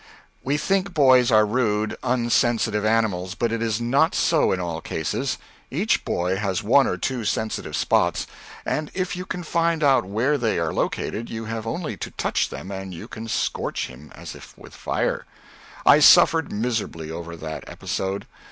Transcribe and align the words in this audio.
We 0.43 0.57
think 0.57 0.95
boys 0.95 1.29
are 1.31 1.45
rude, 1.45 1.95
unsensitive 2.01 2.83
animals, 2.83 3.35
but 3.35 3.51
it 3.51 3.61
is 3.61 3.79
not 3.79 4.15
so 4.15 4.51
in 4.51 4.59
all 4.59 4.81
cases. 4.81 5.37
Each 5.69 6.03
boy 6.03 6.37
has 6.37 6.63
one 6.63 6.87
or 6.87 6.97
two 6.97 7.23
sensitive 7.23 7.75
spots, 7.75 8.25
and 8.65 8.89
if 8.95 9.15
you 9.15 9.27
can 9.27 9.43
find 9.43 9.83
out 9.83 10.03
where 10.03 10.39
they 10.39 10.57
are 10.57 10.73
located 10.73 11.29
you 11.29 11.45
have 11.45 11.67
only 11.67 11.97
to 11.97 12.09
touch 12.09 12.49
them 12.49 12.71
and 12.71 12.95
you 12.95 13.07
can 13.07 13.27
scorch 13.27 13.89
him 13.89 14.11
as 14.15 14.35
with 14.57 14.73
fire. 14.73 15.27
I 15.85 15.99
suffered 15.99 16.51
miserably 16.51 17.11
over 17.11 17.35
that 17.35 17.63
episode. 17.69 18.25